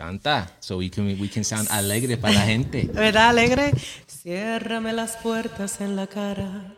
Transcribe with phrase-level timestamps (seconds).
[0.00, 2.88] Canta, so we can, we can sound alegre para la gente.
[2.94, 3.70] ¿Verdad, alegre?
[4.06, 6.74] Ciérrame las puertas en la cara.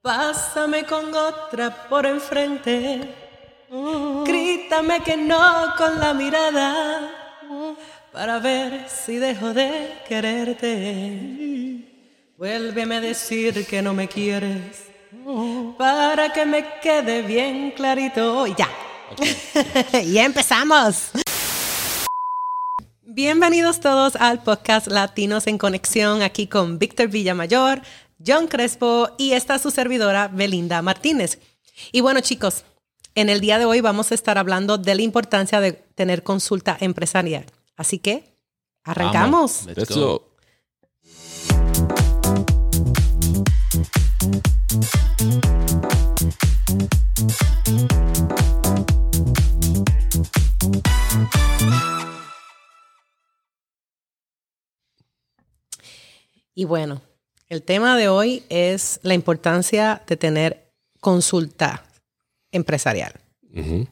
[0.00, 3.12] Pásame con otra por enfrente.
[4.24, 7.10] Grítame que no con la mirada.
[8.12, 11.80] Para ver si dejo de quererte.
[12.38, 14.84] Vuélveme a decir que no me quieres.
[15.76, 18.46] Para que me quede bien clarito.
[18.46, 18.68] Y ya.
[20.04, 21.10] ya empezamos.
[23.04, 27.82] Bienvenidos todos al podcast Latinos en Conexión, aquí con Víctor Villamayor,
[28.24, 31.40] John Crespo y esta su servidora Belinda Martínez.
[31.90, 32.64] Y bueno chicos,
[33.16, 36.76] en el día de hoy vamos a estar hablando de la importancia de tener consulta
[36.78, 37.46] empresarial.
[37.76, 38.36] Así que,
[38.84, 39.66] arrancamos.
[39.66, 40.31] Let's go.
[56.62, 57.02] Y bueno,
[57.48, 61.82] el tema de hoy es la importancia de tener consulta
[62.52, 63.12] empresarial.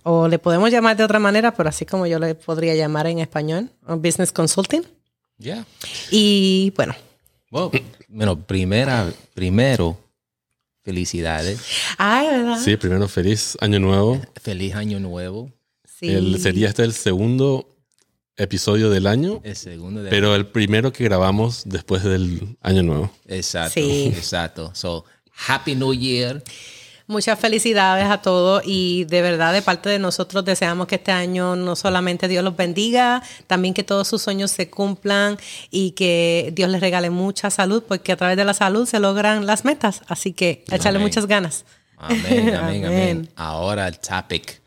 [0.04, 3.18] O le podemos llamar de otra manera, pero así como yo le podría llamar en
[3.18, 4.82] español, business consulting.
[5.38, 5.66] Yeah.
[6.12, 6.94] Y bueno,
[7.50, 7.70] Well,
[8.06, 9.98] bueno, primera, primero,
[10.84, 11.60] felicidades.
[11.98, 12.58] ay, ¿verdad?
[12.64, 14.20] Sí, primero feliz año nuevo.
[14.40, 15.50] Feliz año nuevo.
[15.98, 16.08] Sí.
[16.08, 17.66] El, sería este el segundo
[18.42, 20.10] episodio del año, El segundo de...
[20.10, 23.10] pero el primero que grabamos después del año nuevo.
[23.28, 24.06] Exacto, Sí.
[24.16, 24.70] exacto.
[24.74, 25.04] So,
[25.48, 26.42] Happy New Year.
[27.06, 31.56] Muchas felicidades a todos y de verdad de parte de nosotros deseamos que este año
[31.56, 35.36] no solamente Dios los bendiga, también que todos sus sueños se cumplan
[35.72, 39.44] y que Dios les regale mucha salud, porque a través de la salud se logran
[39.44, 40.02] las metas.
[40.06, 41.02] Así que échale Amén.
[41.02, 41.64] muchas ganas.
[41.98, 42.84] Amén, amén, amén.
[42.86, 43.28] Amén.
[43.34, 44.59] Ahora el topic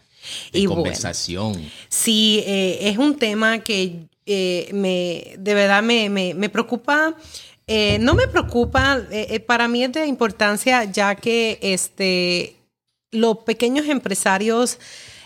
[0.52, 0.84] de Y bueno.
[0.84, 1.72] conversación.
[1.90, 7.16] Sí, eh, es un tema que eh, me, de verdad me, me- me preocupa.
[7.68, 9.02] eh, no me preocupa,
[9.46, 12.56] para mí es de importancia ya que este,
[13.12, 14.80] los pequeños empresarios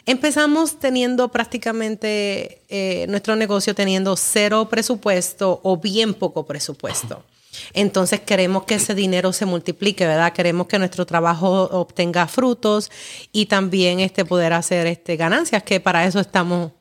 [0.05, 2.61] empezamos teniendo prácticamente
[3.09, 7.23] nuestro negocio teniendo cero presupuesto o bien poco presupuesto.
[7.73, 10.33] Entonces queremos que ese dinero se multiplique, ¿verdad?
[10.33, 12.91] Queremos que nuestro trabajo obtenga frutos
[13.31, 16.71] y también este, poder hacer este, ganancias, que para eso estamos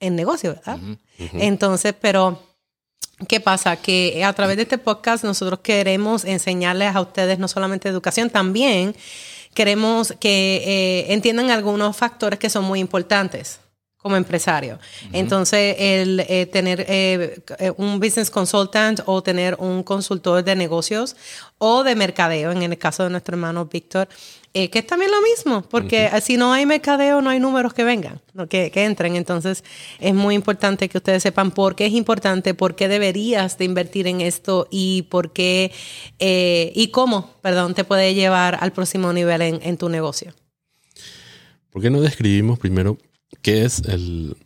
[0.00, 0.78] en negocio, ¿verdad?
[1.34, 2.42] Entonces, pero
[3.28, 3.76] ¿qué pasa?
[3.76, 8.96] Que a través de este podcast nosotros queremos enseñarles a ustedes no solamente educación, también
[9.54, 13.61] queremos que eh, entiendan algunos factores que son muy importantes
[14.02, 14.78] como empresario.
[15.12, 21.14] Entonces, el eh, tener eh, eh, un business consultant o tener un consultor de negocios
[21.58, 24.08] o de mercadeo, en el caso de nuestro hermano Víctor,
[24.54, 27.84] eh, que es también lo mismo, porque si no hay mercadeo, no hay números que
[27.84, 28.48] vengan, ¿no?
[28.48, 29.14] que, que entren.
[29.14, 29.62] Entonces,
[30.00, 34.08] es muy importante que ustedes sepan por qué es importante, por qué deberías de invertir
[34.08, 35.72] en esto y por qué
[36.18, 40.34] y cómo, perdón, te puede llevar al próximo nivel en, en tu negocio.
[41.70, 42.98] ¿Por qué no describimos primero
[43.40, 44.36] qué es el...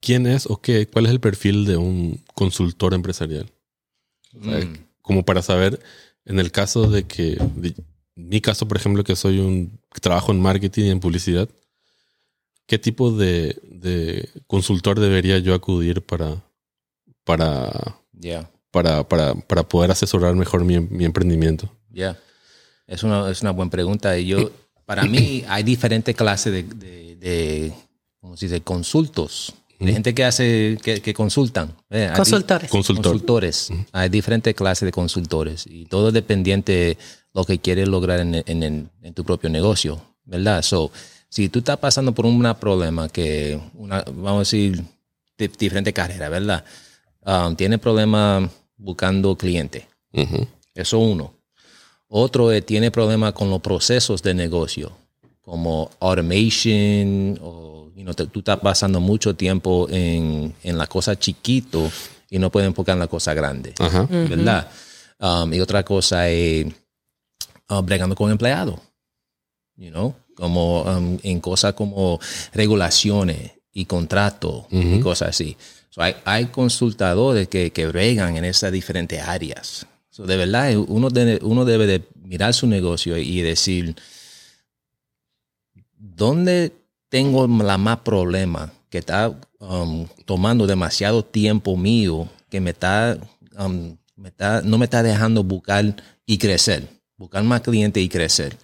[0.00, 0.86] ¿Quién es o qué?
[0.86, 3.50] ¿Cuál es el perfil de un consultor empresarial?
[4.38, 4.76] O sea, Mm.
[5.02, 5.80] Como para saber,
[6.24, 7.38] en el caso de que...
[7.56, 7.74] de-
[8.14, 9.78] mi caso, por ejemplo, que soy un...
[9.92, 11.48] que trabajo en marketing y en publicidad.
[12.66, 16.42] ¿Qué tipo de, de consultor debería yo acudir para...
[17.24, 21.70] para Yeah, para, para, para poder asesorar mejor mi, mi emprendimiento.
[21.92, 22.18] yeah.
[22.86, 24.16] Es una, es una buena pregunta.
[24.18, 24.50] Y yo,
[24.84, 27.72] para mí, hay diferentes clases de, de, de
[28.20, 28.60] ¿cómo se dice?
[28.62, 29.54] Consultos.
[29.78, 31.74] De gente que hace, que, que consultan.
[31.90, 32.70] Eh, Consultores.
[32.70, 33.04] Consultor.
[33.12, 33.68] Consultores.
[33.92, 36.98] Hay diferentes clases de consultores y todo dependiente de
[37.34, 40.62] lo que quieres lograr en, en, en- en tu propio negocio, ¿verdad?
[40.62, 40.90] So,
[41.28, 44.82] si tú estás pasando por un problema que, una, vamos a decir,
[45.36, 46.64] de diferente carrera, ¿verdad?
[47.20, 49.84] Um, tiene problemas buscando clientes.
[50.14, 50.46] Ujú.
[50.74, 51.34] Eso uno.
[52.08, 54.96] Otro eh, tiene problemas con los procesos de negocio,
[55.46, 61.16] como automation, o you know, te- tú estás pasando mucho tiempo en, en la cosa
[61.16, 61.88] chiquito
[62.28, 64.08] y no pueden enfocar en la cosa grande, Ajá.
[64.10, 64.68] ¿verdad?
[65.20, 66.66] Um, y otra cosa es
[67.70, 68.80] uh, bregando con empleados,
[69.76, 72.18] you know, como um, en cosas como
[72.52, 75.56] regulaciones y contratos y cosas así.
[75.90, 79.86] So, hay, hay consultadores que, que bregan en esas diferentes áreas.
[80.10, 83.94] So, de verdad, uno debe, uno debe de mirar su negocio y decir,
[85.98, 86.72] ¿dónde
[87.08, 93.18] tengo la más problema que está um, tomando demasiado tiempo mío que me está,
[93.58, 98.56] um, me está, no me está dejando buscar y crecer, buscar más clientes y crecer?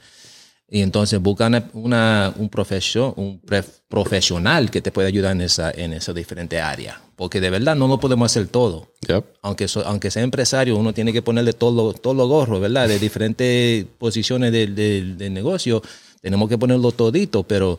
[0.74, 5.70] Y entonces busca una, un, profesio- un pre- profesional que te pueda ayudar en esa,
[5.70, 6.98] en esa diferente área.
[7.14, 8.88] Porque de verdad no lo podemos hacer todo.
[9.06, 9.24] Yep.
[9.42, 12.88] Aunque, so- aunque sea empresario, uno tiene que ponerle todo, todo los gorros, ¿verdad?
[12.88, 15.82] De diferentes posiciones del, del negocio.
[16.22, 17.78] Tenemos que ponerlo todito, pero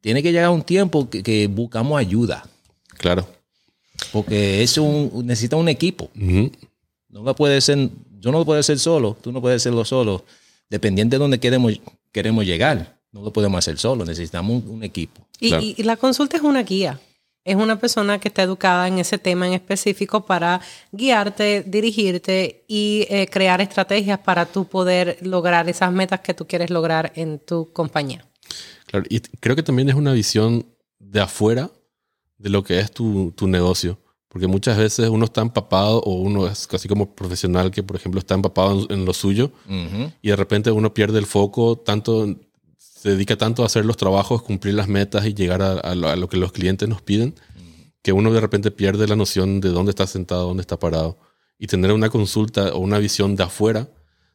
[0.00, 2.46] tiene que llegar un tiempo que, que buscamos ayuda.
[2.98, 3.26] Claro.
[4.12, 6.10] Porque es un, necesita un equipo.
[6.14, 6.52] Ujú.
[7.08, 7.88] No lo puede ser,
[8.20, 10.24] yo no lo puedo hacer solo, tú no puedes hacerlo solo.
[10.70, 11.72] Dependiente de dónde queremos,
[12.12, 15.26] queremos llegar, no lo podemos hacer solo, necesitamos un, un equipo.
[15.40, 15.62] Y, Claro.
[15.64, 17.00] y- y la consulta es una guía.
[17.46, 20.60] Es una persona que está educada en ese tema en específico para
[20.92, 26.70] guiarte, dirigirte y eh, crear estrategias para tú poder lograr esas metas que tú quieres
[26.70, 28.26] lograr en tu compañía.
[28.86, 30.66] Claro, y creo que también es una visión
[30.98, 31.70] de afuera
[32.38, 33.98] de lo que es tu, tu negocio.
[34.28, 38.18] Porque muchas veces uno está empapado o uno es casi como profesional que, por ejemplo,
[38.18, 39.50] está empapado en, en lo suyo
[40.20, 42.46] y de repente uno pierde el foco, tanto en-
[42.96, 46.08] se dedica tanto a hacer los trabajos, cumplir las metas y llegar a, a lo,
[46.08, 47.34] a lo que los clientes nos piden,
[48.02, 51.18] que uno de repente pierde la noción de dónde está sentado, dónde está parado.
[51.58, 53.88] Y tener una consulta o una visión de afuera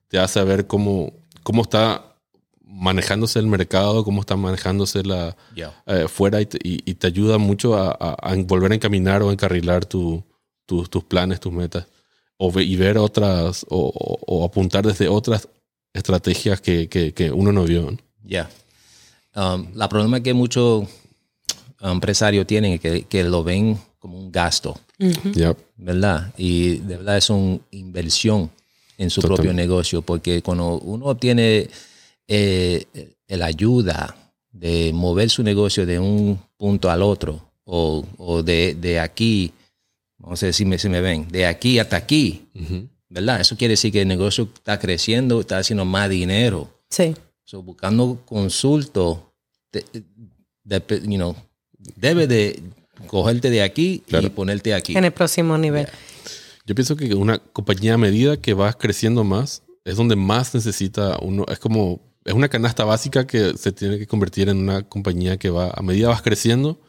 [0.10, 1.14] te hace ver cómo,
[1.44, 2.16] cómo está
[2.64, 5.74] manejándose el mercado, cómo está manejándose la Ya.
[5.88, 9.22] eh, fuera y te, y- y te ayuda mucho a, a- a volver a encaminar
[9.24, 10.24] o a encarrilar tu-
[10.66, 11.88] tu- tus planes, tus metas.
[12.38, 15.48] O ve- y ver otras, o, o- o apuntar desde otras
[15.94, 17.92] estrategias que, que- que uno no vio.
[17.92, 17.98] ¿no?
[18.24, 18.50] Ya.
[19.36, 20.88] Um, la problema que muchos
[21.82, 24.80] empresarios tienen es que, que lo ven como un gasto.
[25.78, 26.32] ¿verdad?
[26.38, 28.52] Y de verdad es una inversión
[28.98, 29.36] en su Total.
[29.38, 31.70] propio negocio, porque cuando uno obtiene
[32.28, 32.86] eh,
[33.28, 34.16] la ayuda
[34.52, 39.52] de mover su negocio de un punto al otro, o, o de, de aquí,
[40.18, 42.46] vamos a ver si me, si me ven, de aquí hasta aquí.
[43.10, 43.42] ¿verdad?
[43.42, 46.70] Eso quiere decir que el negocio está creciendo, está haciendo más dinero.
[46.90, 47.16] Sí.
[47.52, 49.34] So, buscando consulto,
[49.74, 49.84] de-
[50.64, 51.36] de- you know,
[51.98, 52.64] debe de
[53.08, 54.32] cogerte de aquí y Claro.
[54.34, 54.96] ponerte aquí.
[54.96, 55.86] En el próximo nivel.
[56.66, 61.18] Yo pienso que una compañía a medida que va creciendo más, es donde más necesita
[61.22, 61.44] uno.
[61.50, 65.50] Es como, es una canasta básica que se tiene que convertir en una compañía que
[65.50, 66.80] va, a medida vas creciendo,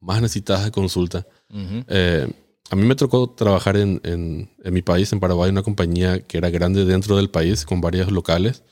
[0.00, 1.24] más necesitas de consulta.
[1.50, 1.84] Ujú.
[1.86, 2.26] Eh,
[2.68, 6.38] a mí me tocó trabajar en, en- en mi país, en Paraguay, una compañía que
[6.38, 8.64] era grande dentro del país, con varios locales.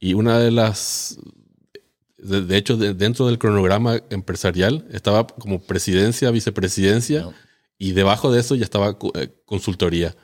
[0.00, 1.18] Y una de las,
[2.18, 7.34] de, de hecho, de- dentro del cronograma empresarial estaba como presidencia, vicepresidencia, No.
[7.78, 10.14] y debajo de eso ya estaba eh, consultoría.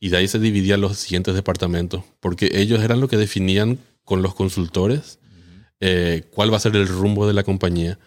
[0.00, 4.20] Y de ahí se dividían los siguientes departamentos, porque ellos eran lo que definían con
[4.22, 5.18] los consultores
[5.80, 7.98] eh, cuál va a ser el rumbo de la compañía.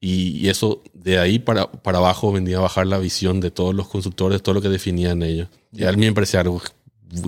[0.00, 3.74] Y, y eso de ahí para, para abajo venía a bajar la visión de todos
[3.74, 5.48] los consultores, todo lo que definían ellos.
[5.72, 6.60] Y a mí me parecía algo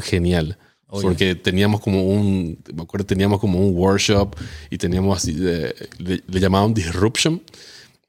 [0.02, 0.58] genial.
[0.90, 1.02] Oye.
[1.02, 4.34] Porque teníamos como un, me acuerdo, teníamos como un workshop
[4.70, 7.42] y teníamos así, de- le, le llamaban disruption,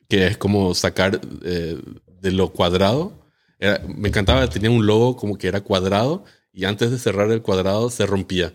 [0.08, 1.78] que es como sacar eh,
[2.22, 3.14] de lo cuadrado.
[3.60, 6.24] Era- me encantaba, tenía un logo como que era cuadrado
[6.54, 8.54] y antes de cerrar el cuadrado se rompía.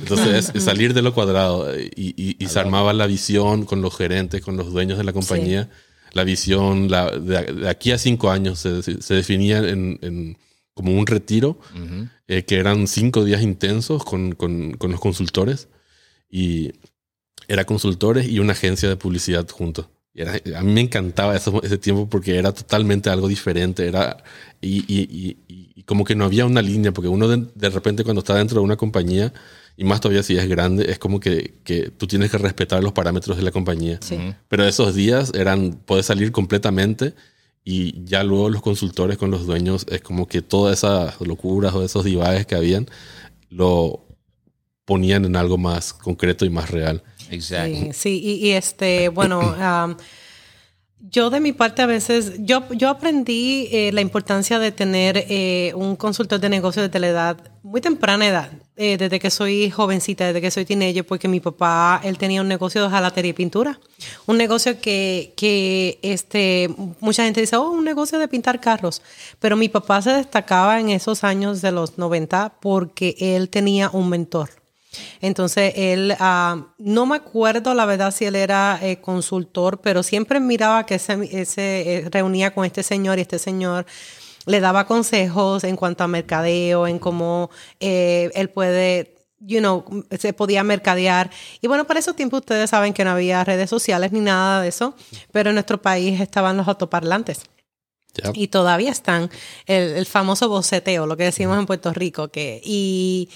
[0.00, 3.96] Entonces es, salir de lo cuadrado y, y- y se armaba la visión con los
[3.96, 5.70] gerentes, con los dueños de la compañía.
[6.12, 10.36] La visión la, de, de aquí a cinco años se, se definía en, en
[10.74, 11.58] como un retiro
[12.28, 15.68] eh, que eran cinco días intensos con, con- con los consultores
[16.30, 16.72] y
[17.48, 19.88] era consultores y una agencia de publicidad juntos.
[20.14, 23.86] Era- a mí me encantaba eso- ese tiempo porque era totalmente algo diferente.
[23.86, 24.22] Era,
[24.60, 27.70] y, y- y- y- y como que no había una línea, porque uno de, de
[27.70, 29.32] repente cuando está dentro de una compañía,
[29.76, 32.92] y más todavía si es grande, es como que, que tú tienes que respetar los
[32.92, 33.98] parámetros de la compañía.
[34.02, 34.18] Sí.
[34.48, 37.14] Pero esos días eran, puedes salir completamente
[37.64, 41.84] y ya luego los consultores con los dueños es como que todas esas locuras o
[41.84, 42.88] esos divagues que habían
[43.50, 44.04] lo
[44.84, 47.02] ponían en algo más concreto y más real.
[47.30, 47.76] Exacto.
[47.76, 49.40] Sí, sí, y, y, este, bueno,
[51.10, 55.72] yo de mi parte a veces, yo, yo aprendí eh, la importancia de tener eh,
[55.74, 60.26] un consultor de negocio desde la edad, muy temprana edad, eh, desde que soy jovencita,
[60.26, 63.80] desde que soy teenager, porque mi papá, él tenía un negocio de jalatería y pintura.
[64.26, 69.02] Un negocio que, que este, mucha gente dice, oh, un negocio de pintar carros.
[69.40, 74.08] Pero mi papá se destacaba en esos años de los 90 porque él tenía un
[74.08, 74.61] mentor.
[75.20, 80.40] Entonces él, ah, no me acuerdo la verdad si él era eh, consultor, pero siempre
[80.40, 83.86] miraba que se ese, eh, reunía con este señor y este señor
[84.46, 89.84] le daba consejos en cuanto a mercadeo, en cómo eh, él puede, you know,
[90.18, 91.30] se podía mercadear.
[91.60, 94.68] Y bueno, para esos tiempos ustedes saben que no había redes sociales ni nada de
[94.68, 94.94] eso,
[95.30, 97.42] pero en nuestro país estaban los autoparlantes.
[98.34, 99.30] Y todavía están
[99.64, 103.30] el, el famoso boceteo, lo que decimos en Puerto Rico, que y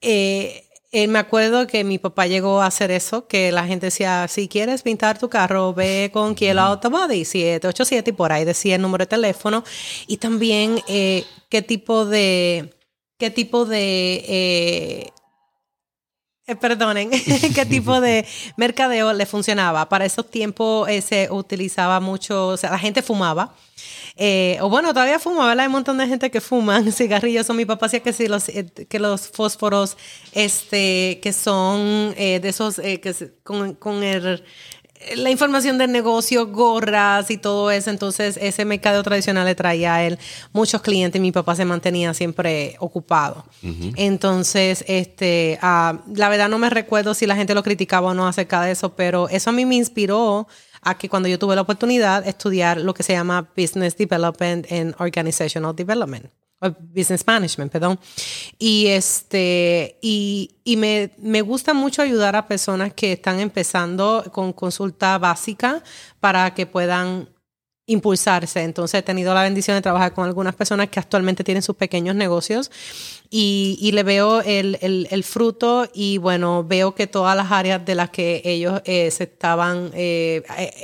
[0.00, 4.26] eh, eh, me acuerdo que mi papá llegó a hacer eso, que la gente decía,
[4.26, 8.82] si quieres pintar tu carro, ve con Kiel Autobody 787 y por ahí decía el
[8.82, 9.62] número de teléfono.
[10.08, 12.74] Y también eh, qué tipo de,
[13.18, 15.10] qué tipo de eh,
[16.50, 17.10] eh, perdonen,
[17.54, 18.26] qué tipo de
[18.56, 19.88] mercadeo le funcionaba.
[19.88, 23.54] Para esos tiempos eh, se utilizaba mucho, o sea, la gente fumaba.
[24.16, 25.60] Eh, o bueno, todavía fuma, ¿verdad?
[25.60, 27.48] Hay un montón de gente que fuman cigarrillos.
[27.48, 28.44] O mi papá decía que sí, los,
[28.88, 29.96] que los fósforos,
[30.32, 33.14] este, que son de esos, que
[33.44, 34.44] con, con el
[35.16, 37.90] la información del negocio, gorras y todo eso.
[37.90, 40.18] Entonces, ese mercado tradicional le traía a él
[40.52, 43.44] muchos clientes y mi papá se mantenía siempre ocupado.
[43.96, 48.26] Entonces, este, ah, la verdad no me recuerdo si la gente lo criticaba o no
[48.26, 50.46] acerca de eso, pero eso a mí me inspiró
[50.82, 54.94] a que cuando yo tuve la oportunidad estudiar lo que se llama Business Development and
[54.98, 56.30] Organizational Development
[56.68, 57.98] business management, perdón.
[58.58, 64.52] Y este, y, y me, me, gusta mucho ayudar a personas que están empezando con
[64.52, 65.82] consulta básica
[66.20, 67.28] para que puedan
[67.90, 68.62] impulsarse.
[68.62, 72.14] Entonces he tenido la bendición de trabajar con algunas personas que actualmente tienen sus pequeños
[72.14, 72.70] negocios
[73.30, 77.94] y, y le veo el, el, fruto y bueno, veo que todas las áreas de
[77.96, 80.42] las que ellos eh, se estaban eh,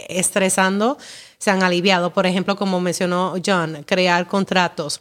[0.08, 0.98] estresando
[1.38, 2.12] se han aliviado.
[2.12, 5.00] Por ejemplo, como mencionó John, crear contratos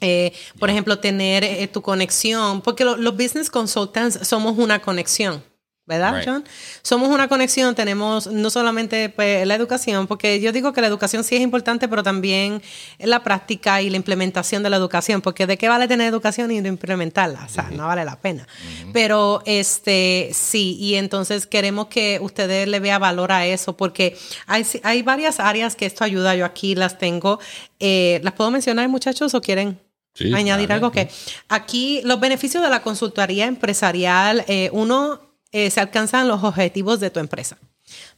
[0.00, 5.42] eh, por ejemplo, tener eh, tu conexión, porque los business consultants somos una conexión.
[5.86, 6.44] ¿Verdad, John?
[6.80, 11.24] Somos una conexión, tenemos no solamente pues, la educación, porque yo digo que la educación
[11.24, 12.62] sí es importante, pero también
[12.98, 16.62] la práctica y la implementación de la educación, porque de qué vale tener educación y
[16.62, 18.48] no implementarla, o sea, no vale la pena.
[18.94, 24.66] Pero este sí, y entonces queremos que ustedes le vea valor a eso, porque hay,
[24.84, 27.40] hay varias áreas que esto ayuda, yo aquí las tengo.
[27.78, 29.78] Eh, ¿Las puedo mencionar, muchachos, o quieren?
[30.32, 31.10] añadir algo que
[31.48, 37.10] aquí los beneficios de la consultoría empresarial, eh, uno, eh, se alcanzan los objetivos de
[37.10, 37.56] tu empresa.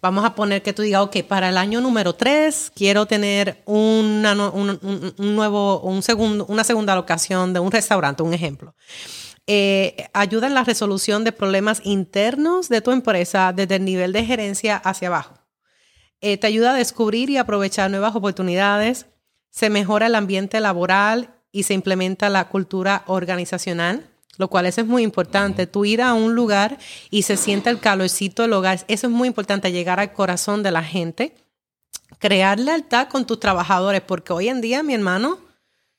[0.00, 4.32] Vamos a poner que tú digas, ok, para el año número 3 quiero tener una,
[4.48, 8.74] un, nuevo, un segundo, una segunda locación de un restaurante, un ejemplo.
[9.46, 14.24] Eh, ayuda en la resolución de problemas internos de tu empresa desde el nivel de
[14.24, 15.34] gerencia hacia abajo.
[16.20, 19.08] te ayuda a descubrir y aprovechar nuevas oportunidades.
[19.50, 24.86] Se mejora el ambiente laboral y se implementa la cultura organizacional, lo cual eso es
[24.86, 25.66] muy importante.
[25.66, 26.78] Tú ir a un lugar
[27.10, 30.70] y se siente el calorcito del hogar, eso es muy importante, llegar al corazón de
[30.70, 31.34] la gente,
[32.18, 35.38] crear lealtad con tus trabajadores, porque hoy en día, mi hermano,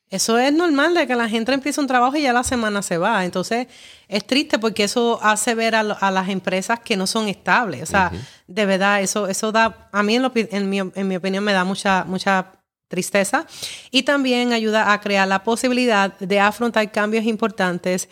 [0.10, 2.98] eso es normal de que la gente empieza un trabajo y ya la semana se
[2.98, 3.25] va.
[3.25, 3.67] Entonces,
[4.08, 7.84] es triste porque eso hace ver a, las empresas que no son estables.
[7.84, 8.12] O sea,
[8.48, 11.65] de verdad, eso, eso da, a mí en, en, mi, en mi opinión me da
[11.65, 12.53] mucha, mucha
[12.88, 13.46] tristeza
[13.91, 18.08] y también ayuda a crear la posibilidad de afrontar cambios importantes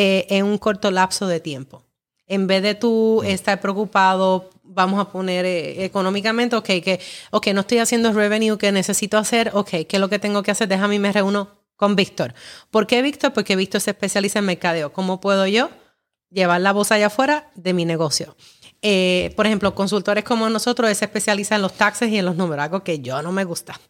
[0.00, 1.82] eh, en un corto lapso de tiempo.
[2.28, 7.00] En vez de tú estar preocupado, vamos a poner eh, económicamente, ok, que
[7.32, 10.52] okay, no estoy haciendo revenue que necesito hacer, ok, ¿qué es lo que tengo que
[10.52, 10.68] hacer?
[10.68, 12.34] Déjame me reúno con Víctor.
[12.70, 13.32] ¿Por qué Víctor?
[13.32, 14.92] Porque Víctor se especializa en mercadeo.
[14.92, 15.68] ¿Cómo puedo yo
[16.30, 18.36] llevar la voz allá afuera de mi negocio?
[18.80, 22.62] Eh, por ejemplo, consultores como nosotros se especializan en los taxes y en los números,
[22.62, 23.80] algo que yo no me gusta.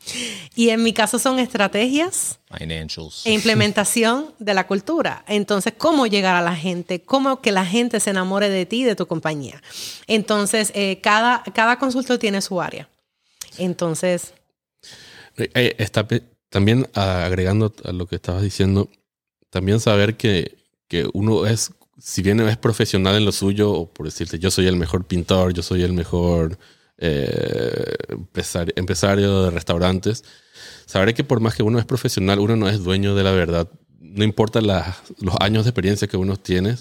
[0.55, 3.27] Y en mi caso son estrategias Financials.
[3.27, 5.25] e implementación de la cultura.
[5.29, 7.03] Entonces, ¿cómo llegar a la gente?
[7.03, 9.63] ¿Cómo que la gente se enamore de ti y de tu compañía?
[10.07, 12.89] Entonces, eh, cada, cada consultor tiene su área.
[13.59, 14.33] Entonces...
[15.37, 16.07] Eh, está
[16.49, 18.89] también agregando a lo que estabas diciendo,
[19.51, 20.57] también saber que,
[20.89, 24.67] que uno es si bien es profesional en lo suyo, o por decirte, yo soy
[24.67, 26.59] el mejor pintor, yo soy el mejor
[26.97, 27.97] eh,
[28.77, 30.25] empresario, de restaurantes,
[30.87, 33.69] sabré que por más que uno es profesional, uno no es dueño de la verdad.
[34.01, 36.77] No importa los años de experiencia que uno tiene,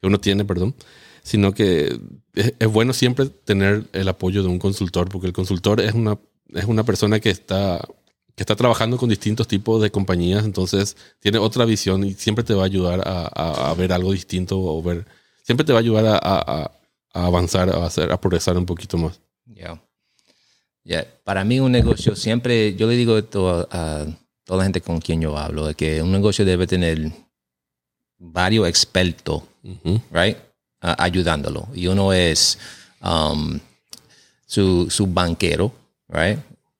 [0.00, 0.74] que uno tiene, perdón,
[1.22, 2.00] sino que
[2.34, 6.18] es, es, bueno siempre tener el apoyo de un consultor, porque el consultor es una,
[6.54, 7.86] es una persona que está
[8.40, 12.54] que está trabajando con distintos tipos de compañías, entonces tiene otra visión y siempre te
[12.54, 15.04] va a ayudar a, ver algo distinto o ver,
[15.42, 16.70] siempre te va a ayudar a,
[17.12, 19.20] avanzar, a, hacer, a progresar un poquito más.
[19.44, 21.06] Yeah.
[21.22, 24.06] Para mí un negocio siempre, yo le digo esto a,
[24.44, 27.12] toda la gente con quien yo hablo, de que un negocio debe tener
[28.16, 29.42] varios expertos,
[30.12, 30.38] right,
[30.80, 31.68] ayudándolo.
[31.74, 32.58] Y uno es
[33.02, 33.60] um,
[34.46, 35.70] su, su, banquero,
[36.08, 36.38] right,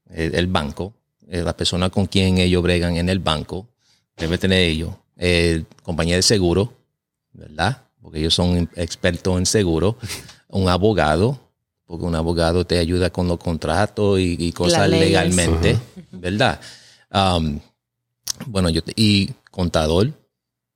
[0.08, 0.94] el banco
[1.30, 3.68] eh, la persona con quien ellos bregan en el banco,
[4.16, 6.72] debe tener ellos, eh, compañía de seguro,
[7.32, 7.84] ¿verdad?
[8.02, 9.96] Porque ellos son expertos en seguro,
[10.48, 11.38] un abogado,
[11.86, 15.78] porque un abogado te ayuda con los contratos y, cosas legalmente,
[16.10, 16.60] ¿verdad?
[17.12, 17.60] Um,
[18.46, 20.12] bueno, yo y contador,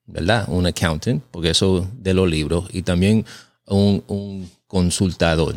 [0.06, 0.44] ¿verdad?
[0.49, 3.26] Un accountant, porque eso de los libros, y también
[3.66, 5.56] un, un consultador.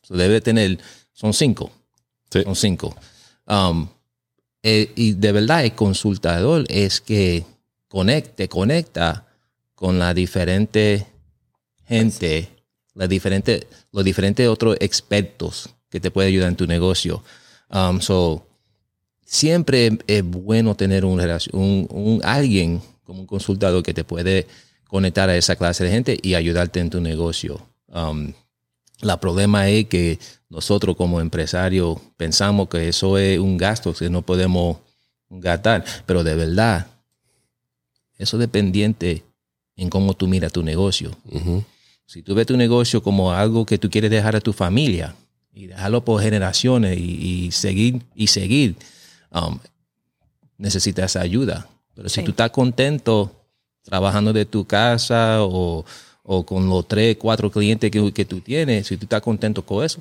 [0.00, 0.78] So debe tener,
[1.12, 1.70] son cinco.
[2.30, 2.42] Sí.
[2.44, 2.96] Son cinco.
[3.46, 3.88] Um,
[4.62, 7.44] eh, y de verdad, el consultador es que
[7.88, 9.26] conecte, conecta
[9.74, 11.06] con la diferente
[11.86, 12.48] gente,
[12.94, 17.22] la diferente, los diferentes otros expertos que te pueden ayudar en tu negocio.
[17.70, 18.46] Um, so,
[19.24, 21.20] siempre es bueno tener un,
[21.52, 24.46] un, un alguien como un consultador que te puede
[24.86, 27.66] conectar a esa clase de gente y ayudarte en tu negocio.
[27.88, 28.32] Um,
[29.00, 30.18] la problema es que
[30.50, 34.78] nosotros como empresarios pensamos que eso es un gasto que no podemos
[35.30, 36.86] gastar, pero de verdad,
[38.16, 39.24] eso es dependiente
[39.76, 41.16] en cómo tú miras tu negocio.
[42.06, 45.14] Si tú ves tu negocio como algo que tú quieres dejar a tu familia
[45.52, 48.76] y dejarlo por generaciones y, y seguir y seguir,
[49.30, 49.58] um,
[50.56, 51.68] necesitas ayuda.
[51.94, 52.24] Pero si Sí.
[52.24, 53.30] tú estás contento
[53.82, 55.84] trabajando de tu casa o,
[56.22, 59.84] o con los tres, cuatro clientes que, que tú tienes, si tú estás contento con
[59.84, 60.00] eso,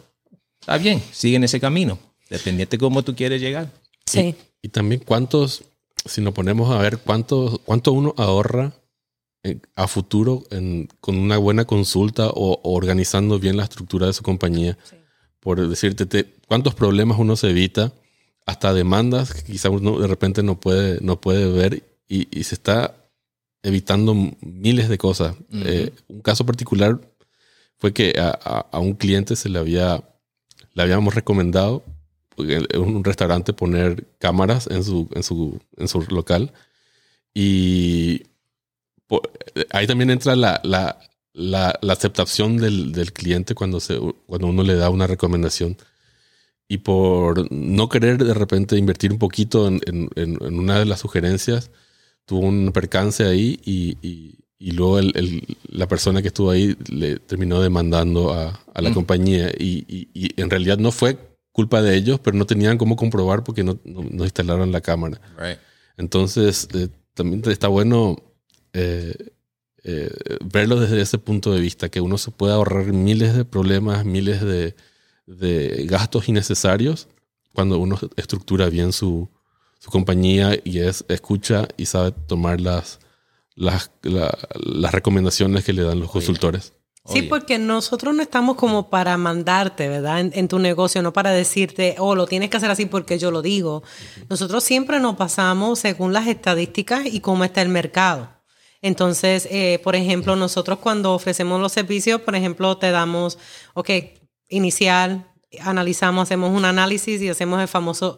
[0.59, 1.97] está bien, sigue en ese camino,
[2.29, 3.71] dependiente de cómo tú quieres llegar.
[4.05, 4.35] Sí.
[4.61, 5.63] Y también cuántos,
[6.05, 8.73] si nos ponemos a ver cuánto, cuánto uno ahorra
[9.43, 14.13] en- a futuro en- con una buena consulta o, o organizando bien la estructura de
[14.13, 14.77] su compañía.
[15.39, 17.93] Por decirte, te- cuántos problemas uno se evita,
[18.45, 22.55] hasta demandas que quizá uno de repente no puede, no puede ver y, y se
[22.55, 22.95] está
[23.63, 25.35] evitando miles de cosas.
[25.51, 26.99] Eh, un caso particular
[27.77, 30.01] fue que a, a- a un cliente se le había,
[30.77, 31.83] le habíamos recomendado
[32.37, 36.53] en un restaurante poner cámaras en su, en su, en su local.
[37.33, 38.23] Y
[39.07, 39.23] po-
[39.71, 40.99] ahí también entra la, la,
[41.33, 45.77] la, la aceptación del, del cliente cuando, se, cuando uno le da una recomendación.
[46.67, 50.99] Y por no querer de repente invertir un poquito en- en- en una de las
[50.99, 51.71] sugerencias,
[52.25, 56.75] tuvo un percance ahí y, y- y luego el- el- la persona que estuvo ahí
[56.89, 58.93] le terminó demandando a, a la Mm.
[58.93, 59.49] compañía.
[59.57, 61.17] Y, y- y en realidad no fue
[61.51, 65.19] culpa de ellos, pero no tenían cómo comprobar porque no, no- no instalaron la cámara.
[65.37, 65.57] Right.
[65.97, 68.17] Entonces, eh, también está bueno
[68.73, 69.15] eh,
[69.83, 70.11] eh,
[70.53, 74.41] verlo desde ese punto de vista, que uno se puede ahorrar miles de problemas, miles
[74.41, 74.75] de,
[75.25, 77.07] de gastos innecesarios
[77.53, 79.29] cuando uno estructura bien su,
[79.79, 82.99] su compañía y es, escucha y sabe tomar las,
[83.57, 86.71] las, la- las recomendaciones que le dan los consultores.
[87.09, 90.19] Sí, porque nosotros no estamos como para mandarte, ¿verdad?
[90.19, 93.31] En, en tu negocio, no para decirte, oh, lo tienes que hacer así porque yo
[93.31, 93.81] lo digo.
[94.29, 98.29] Nosotros siempre nos pasamos según las estadísticas y cómo está el mercado.
[98.81, 103.37] Entonces, eh, por ejemplo, nosotros cuando ofrecemos los servicios, por ejemplo, te damos,
[103.73, 103.89] ok,
[104.49, 108.17] inicial, analizamos, hacemos un análisis y hacemos el famoso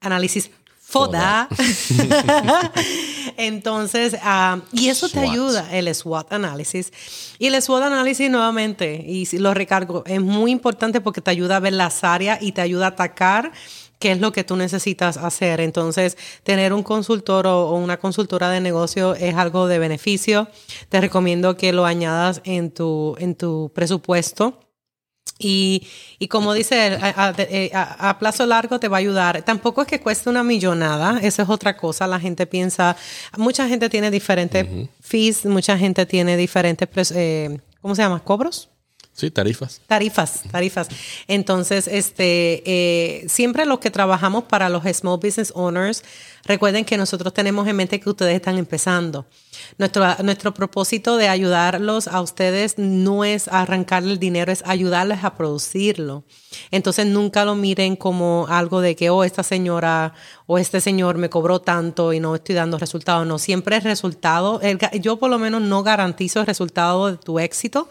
[0.00, 0.50] análisis
[0.82, 1.48] FODA.
[3.36, 6.92] Entonces, ah, y eso te ayuda, el SWOT análisis.
[7.38, 11.60] Y el SWOT análisis nuevamente, y lo recargo, es muy importante porque te ayuda a
[11.60, 13.52] ver las áreas y te ayuda a atacar
[13.98, 15.60] qué es lo que tú necesitas hacer.
[15.60, 20.48] Entonces, tener un consultor o, o una consultora de negocio es algo de beneficio.
[20.88, 24.58] Te recomiendo que lo añadas en tu, en tu presupuesto.
[25.44, 25.86] Y,
[26.18, 29.42] y como dice, él, a, a- eh, a- a plazo largo te va a ayudar.
[29.42, 32.06] Tampoco es que cueste una millonada, esa es otra cosa.
[32.06, 32.96] La gente piensa,
[33.36, 34.66] mucha gente tiene diferentes
[35.00, 38.20] fees, mucha gente tiene diferentes, eh, ¿cómo se llama?
[38.22, 38.68] ¿Cobros?
[39.14, 39.80] Sí, tarifas.
[39.86, 40.88] Tarifas, tarifas.
[41.28, 46.02] Entonces, este, eh, siempre los que trabajamos para los small business owners,
[46.46, 49.26] recuerden que nosotros tenemos en mente que ustedes están empezando.
[49.76, 55.36] Nuestro, nuestro propósito de ayudarlos a ustedes no es arrancarle el dinero, es ayudarles a
[55.36, 56.24] producirlo.
[56.70, 60.14] Entonces, nunca lo miren como algo de que, oh, esta señora
[60.46, 63.26] o este señor me cobró tanto y no estoy dando resultados.
[63.26, 64.58] No, siempre resultado.
[64.62, 67.88] El ga- yo por lo menos no garantizo el resultado de tu éxito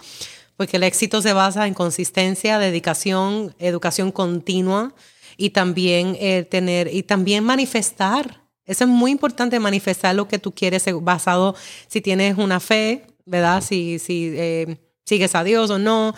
[0.62, 4.93] porque el éxito se basa en consistencia, dedicación, educación continua
[5.36, 8.43] y también eh, tener y también manifestar.
[8.63, 11.56] Eso es muy importante manifestar lo que tú quieres eh, basado
[11.88, 13.63] si tienes una fe, ¿verdad?
[13.63, 16.13] Si si eh, sigues a Dios o no.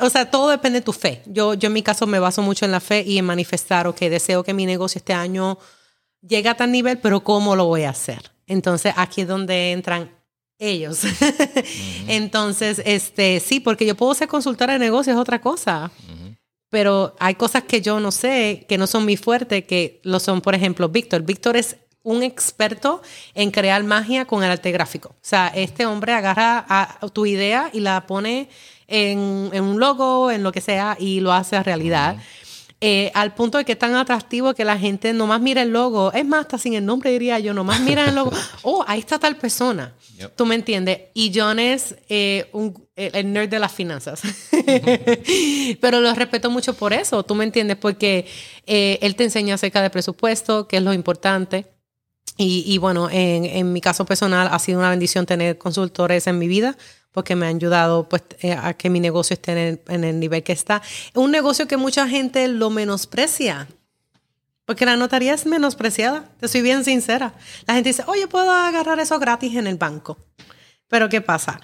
[0.00, 1.20] O sea, todo depende de tu fe.
[1.26, 3.98] Yo yo en mi caso me baso mucho en la fe y en manifestar, ok,
[3.98, 5.58] deseo que mi negocio este año
[6.26, 8.32] llegue a tal nivel, pero ¿cómo lo voy a hacer?
[8.46, 10.17] Entonces, aquí es donde entran
[10.58, 11.02] ellos.
[12.08, 15.90] Entonces, este, sí, porque yo puedo ser consultora de negocios, es otra cosa.
[16.70, 20.40] Pero hay cosas que yo no sé, que no son mi fuerte, que lo son,
[20.40, 21.22] por ejemplo, Víctor.
[21.22, 23.02] Víctor es un experto
[23.34, 25.10] en crear magia con el arte gráfico.
[25.10, 28.48] O sea, este hombre agarra a tu idea y la pone
[28.88, 32.16] en, un logo, en lo que sea, y lo hace realidad.
[32.80, 36.12] Eh, al punto de que es tan atractivo que la gente nomás mira el logo.
[36.12, 38.30] Es más, hasta sin el nombre diría yo, nomás mira el logo.
[38.62, 39.94] Oh, ahí está tal persona.
[40.36, 41.00] ¿Tú me entiendes?
[41.14, 44.20] Y John es eh, un, el nerd de las finanzas.
[45.80, 47.76] Pero lo respeto mucho por eso, ¿tú me entiendes?
[47.76, 48.26] Porque
[48.66, 51.66] eh, él te enseña acerca de presupuesto, que es lo importante.
[52.36, 56.38] Y, y bueno, en, en, mi caso personal ha sido una bendición tener consultores en
[56.38, 56.76] mi vida
[57.12, 60.52] porque me han ayudado pues, eh, a que mi negocio esté en el, nivel que
[60.52, 60.82] está.
[60.84, 63.68] Es un negocio que mucha gente lo menosprecia.
[64.64, 67.34] Porque la notaría es menospreciada, te soy bien sincera.
[67.66, 70.18] La gente dice, oye, puedo agarrar eso gratis en el banco.
[70.88, 71.60] Pero ¿qué pasa?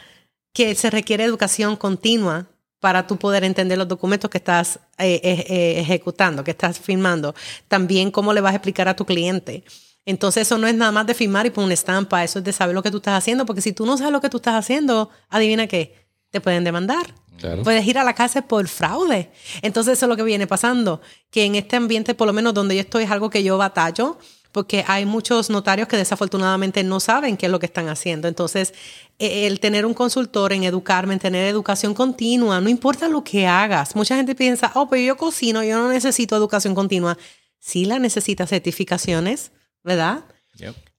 [0.54, 2.46] Que se requiere educación continua
[2.80, 7.34] para tú poder entender los documentos que estás eh, eh, ejecutando, que estás firmando.
[7.68, 9.64] También cómo le vas a explicar a tu cliente.
[10.06, 12.52] Entonces eso no es nada más de firmar y poner una estampa, eso es de
[12.52, 14.54] saber lo que tú estás haciendo, porque si tú no sabes lo que tú estás
[14.54, 17.14] haciendo, adivina qué, te pueden demandar.
[17.62, 19.30] Puedes ir a la cárcel por fraude.
[19.60, 22.74] Entonces eso es lo que viene pasando, que en este ambiente, por lo menos donde
[22.74, 24.18] yo estoy, es algo que yo batallo,
[24.52, 28.28] porque hay muchos notarios que desafortunadamente no saben qué es lo que están haciendo.
[28.28, 28.72] Entonces,
[29.18, 33.48] e, el tener un consultor en educarme, en tener educación continua, no importa lo que
[33.48, 33.96] hagas.
[33.96, 37.18] Mucha gente piensa, oh, pero yo cocino, yo no necesito educación continua.
[37.58, 39.50] Sí la necesitas certificaciones,
[39.84, 40.24] ¿verdad?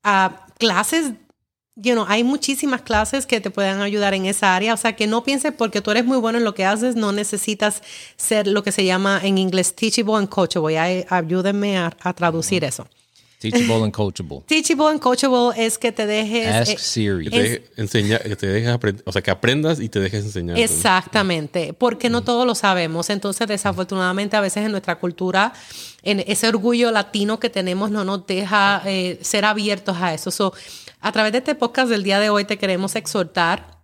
[0.03, 1.13] A clases,
[1.75, 4.73] you know, hay muchísimas clases que te pueden ayudar en esa área.
[4.73, 7.11] O sea, que no pienses porque tú eres muy bueno en lo que haces, no
[7.11, 7.81] necesitas
[8.15, 11.05] ser lo que se llama en inglés teachable and coachable.
[11.09, 12.87] ayúdenme a, traducir eso.
[13.51, 14.43] Teachable and coachable.
[14.45, 16.47] Teachable and coachable es que te dejes.
[16.47, 17.29] Ask eh, Siri.
[17.29, 20.57] Que te, te dejes aprender, o sea, que aprendas y te dejes enseñar.
[20.57, 23.09] Exactamente, porque no todos lo sabemos.
[23.09, 25.53] Entonces, desafortunadamente, a veces en nuestra cultura,
[26.03, 30.31] en ese orgullo latino que tenemos, no nos deja eh, ser abiertos a eso.
[30.31, 30.53] So,
[31.01, 33.74] a través de este podcast del día de hoy, te queremos exhortar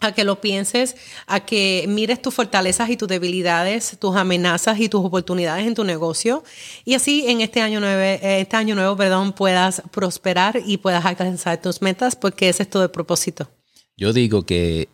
[0.00, 4.88] a que lo pienses, a que mires tus fortalezas y tus debilidades, tus amenazas y
[4.88, 6.44] tus oportunidades en tu negocio
[6.84, 11.60] y así en este año nuevo, este año nuevo, perdón, puedas prosperar y puedas alcanzar
[11.60, 13.48] tus metas porque ese es todo el propósito.
[13.96, 14.88] Yo digo que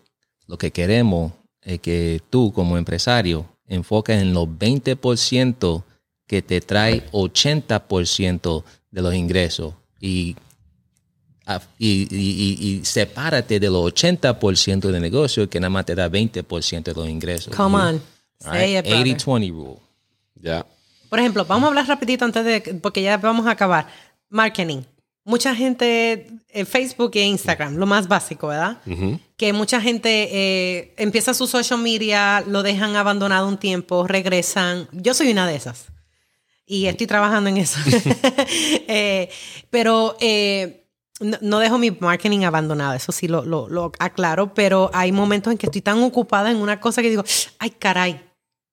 [0.46, 5.84] lo que queremos es que tú como empresario enfoques en los 20%
[6.26, 10.36] que te trae 80% de los ingresos y
[11.78, 17.08] y, sepárate de los 80% de negocio que nada más te da 20% de los
[17.08, 17.54] ingresos.
[17.54, 18.02] Come on.
[18.44, 19.80] 80-20 rule.
[20.40, 20.66] Ya.
[21.08, 23.86] Por ejemplo, vamos a hablar rapidito antes de, porque ya vamos a acabar.
[24.28, 24.82] Marketing.
[25.24, 28.78] Mucha gente, en Facebook e Instagram, lo más básico, ¿verdad?
[29.36, 34.88] Que mucha gente eh, empieza su social media, lo dejan abandonado un tiempo, regresan.
[34.90, 35.86] Yo soy una de esas.
[36.66, 37.78] Y estoy trabajando en eso.
[38.88, 39.30] Eh,
[39.70, 40.16] pero
[41.40, 45.66] no, dejo mi marketing abandonado, eso sí lo, lo, aclaro, pero hay momentos en que
[45.66, 47.24] estoy tan ocupada en una cosa que digo,
[47.58, 48.20] ay caray,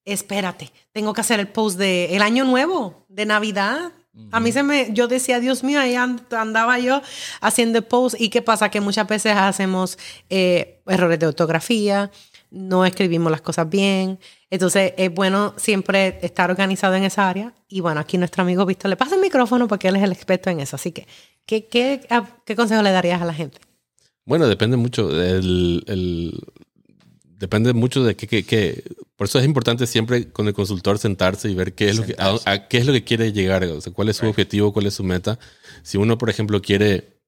[0.06, 3.92] espérate, tengo que hacer el post de el año nuevo, de Navidad.
[4.32, 7.02] A mí se me, yo decía, Dios mío, ahí andaba yo
[7.40, 8.20] haciendo el post.
[8.20, 8.70] ¿Y qué pasa?
[8.70, 9.98] Que muchas veces hacemos
[10.30, 12.12] eh, errores de ortografía,
[12.52, 14.20] no escribimos las cosas bien.
[14.52, 17.54] Entonces es bueno siempre estar organizado en esa área.
[17.68, 20.50] Y bueno, aquí nuestro amigo Víctor le pasa el micrófono porque él es el experto
[20.50, 20.76] en eso.
[20.76, 21.08] Así que,
[21.46, 22.02] ¿qué, qué,
[22.46, 23.60] qué consejo le darías a la gente?
[24.26, 25.10] Bueno, depende mucho.
[25.22, 26.34] El,
[27.38, 28.84] depende mucho de qué, qué,
[29.16, 32.16] Por eso es importante siempre con el consultor sentarse y ver qué es, lo que,
[32.18, 33.64] a, qué es lo que quiere llegar.
[33.66, 35.38] O sea, cuál es su objetivo, cuál es su meta.
[35.84, 37.20] Si uno, por ejemplo, quiere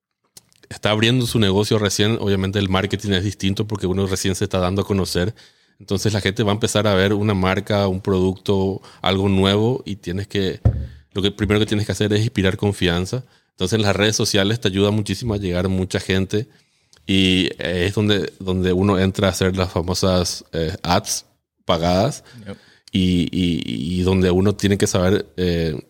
[0.70, 4.60] está abriendo su negocio recién, obviamente el marketing es distinto porque uno recién se está
[4.60, 5.36] dando a conocer.
[5.82, 9.96] Entonces la gente va a empezar a ver una marca, un producto, algo nuevo y
[9.96, 10.60] tienes que,
[11.12, 13.24] lo que primero que tienes que hacer es inspirar confianza.
[13.50, 16.48] Entonces las redes sociales te ayudan muchísimo a llegar a mucha gente
[17.08, 21.26] y es donde, donde uno entra a hacer las famosas eh, ads
[21.66, 22.24] pagadas
[22.92, 25.82] y, y, donde uno tiene que saber eh,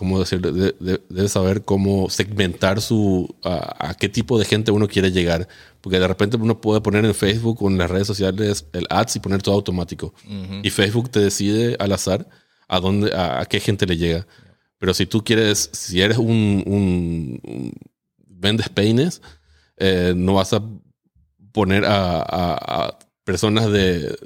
[0.00, 0.40] ¿cómo decir?
[0.40, 5.46] debe saber cómo segmentar su, a, qué tipo de gente uno quiere llegar.
[5.80, 9.16] Porque de repente uno puede poner en Facebook o en las redes sociales el ads
[9.16, 10.14] y poner todo automático.
[10.62, 12.28] Y Facebook te decide al azar
[12.68, 14.26] a dónde, a, qué gente le llega.
[14.78, 17.72] Pero si tú quieres, si eres un, un,
[18.26, 19.20] vendes peines,
[19.76, 20.62] eh, no vas a
[21.52, 24.16] poner a, personas de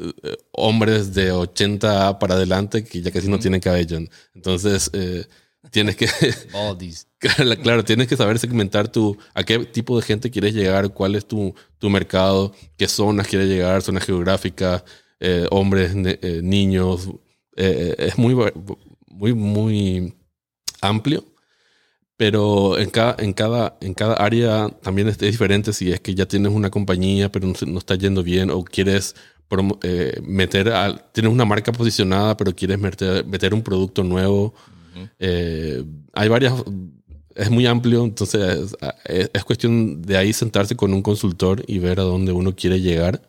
[0.53, 3.99] hombres de 80 para adelante que ya casi no tienen cabello.
[4.35, 5.27] Entonces, eh,
[5.75, 6.07] Tienes que.
[7.65, 11.27] claro, tienes que saber segmentar tu, a qué tipo de gente quieres llegar, cuál es
[11.27, 14.85] tu, tu mercado, qué zonas quieres llegar, zonas geográficas,
[15.19, 17.09] eh, hombres, eh, niños.
[17.57, 18.37] Eh, es muy,
[19.09, 20.15] muy, muy
[20.81, 21.25] amplio.
[22.17, 26.27] Pero en cada, en, cada, en cada área también es, diferente si es que ya
[26.27, 29.17] tienes una compañía pero no, no está yendo bien o quieres
[30.23, 30.73] meter,
[31.13, 34.55] tienes una marca posicionada, pero quieres meter, meter un producto nuevo.
[35.19, 36.55] Eh, hay varias,
[37.35, 42.05] es muy amplio, entonces es, cuestión de ahí sentarse con un consultor y ver a
[42.05, 43.23] dónde uno quiere llegar,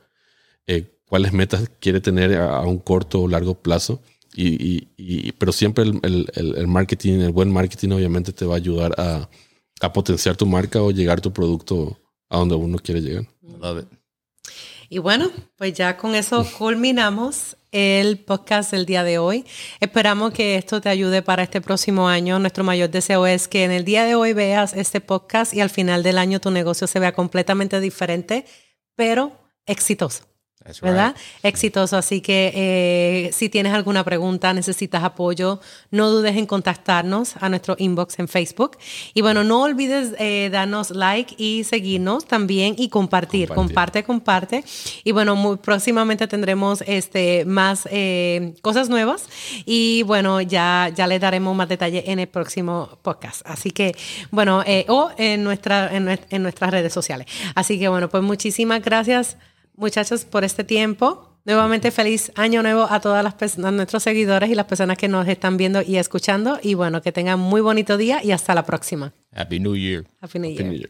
[0.67, 4.01] eh, cuáles metas quiere tener a, un corto o largo plazo.
[4.37, 8.57] Y, y, pero siempre el, el, el, marketing, el buen marketing obviamente te va a
[8.57, 9.29] ayudar a,
[9.79, 11.97] a potenciar tu marca o llegar tu producto
[12.29, 13.25] a donde uno quiere llegar.
[13.41, 14.05] Love it.
[14.89, 19.45] Y bueno, pues ya con eso culminamos el podcast del día de hoy.
[19.81, 22.39] Esperamos que esto te ayude para este próximo año.
[22.39, 25.69] Nuestro mayor deseo es que en el día de hoy veas este podcast y al
[25.69, 28.45] final del año tu negocio se vea completamente diferente,
[28.95, 29.33] pero
[29.65, 30.34] exitoso.
[30.81, 31.15] ¿Verdad?
[31.43, 31.97] Exitoso.
[31.97, 35.59] Así que eh, si tienes alguna pregunta, necesitas apoyo,
[35.91, 38.77] no dudes en contactarnos a nuestro inbox en Facebook.
[39.13, 43.49] Y bueno, no olvides eh, darnos like y seguirnos también y compartir.
[43.49, 44.63] Comparte, comparte.
[45.03, 49.29] Y bueno, muy próximamente tendremos este, más eh, cosas nuevas.
[49.65, 53.41] Y bueno, ya, ya les daremos más detalle en el próximo podcast.
[53.45, 53.95] Así que,
[54.31, 57.27] bueno, o en, nuestra, en nuestras redes sociales.
[57.53, 59.37] Así que bueno, pues muchísimas gracias
[59.77, 61.31] muchachos, por este tiempo.
[61.45, 65.27] Nuevamente feliz año nuevo a todas las personas, nuestros seguidores y las personas que nos
[65.27, 66.59] están viendo y escuchando.
[66.61, 69.13] Y bueno, que tengan muy bonito día y hasta la próxima.
[69.31, 70.05] Happy New Year.
[70.21, 70.89] Happy New Year.